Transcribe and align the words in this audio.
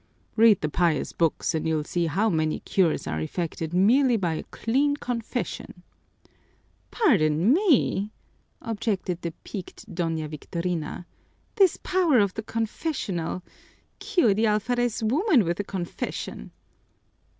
Read 0.35 0.59
the 0.61 0.67
pious 0.67 1.13
books 1.13 1.53
and 1.53 1.67
you'll 1.67 1.83
see 1.83 2.07
how 2.07 2.27
many 2.27 2.59
cures 2.61 3.05
are 3.05 3.21
effected 3.21 3.71
merely 3.71 4.17
by 4.17 4.33
a 4.33 4.41
clean 4.45 4.95
confession." 4.95 5.83
"Pardon 6.89 7.53
me," 7.53 8.09
objected 8.63 9.21
the 9.21 9.31
piqued 9.43 9.87
Doña 9.93 10.27
Victorina, 10.27 11.05
"this 11.57 11.77
power 11.83 12.17
of 12.17 12.33
the 12.33 12.41
confessional 12.41 13.43
cure 13.99 14.33
the 14.33 14.47
alferez's 14.47 15.03
woman 15.03 15.43
with 15.45 15.59
a 15.59 15.63
confession!" 15.63 16.49